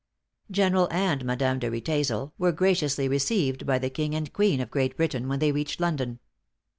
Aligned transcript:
General 0.49 0.87
and 0.89 1.23
Madame 1.25 1.59
de 1.59 1.69
Riedesel 1.69 2.33
were 2.39 2.51
graciously 2.51 3.07
received 3.07 3.67
by 3.67 3.77
the 3.77 3.91
king 3.91 4.15
and 4.15 4.33
queen 4.33 4.59
of 4.59 4.71
Great 4.71 4.97
Britain 4.97 5.27
when 5.27 5.37
they 5.37 5.51
reached 5.51 5.79
London. 5.79 6.17